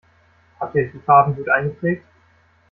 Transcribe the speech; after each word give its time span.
Habt 0.59 0.73
ihr 0.73 0.81
euch 0.85 0.91
die 0.93 0.97
Farben 0.99 1.35
gut 1.35 1.47
eingeprägt? 1.47 2.03